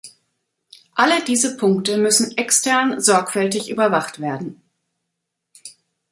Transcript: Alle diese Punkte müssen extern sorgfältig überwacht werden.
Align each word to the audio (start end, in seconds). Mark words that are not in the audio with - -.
Alle 0.95 1.23
diese 1.25 1.57
Punkte 1.57 1.95
müssen 1.99 2.35
extern 2.35 2.99
sorgfältig 3.01 3.69
überwacht 3.69 4.19
werden. 4.19 4.59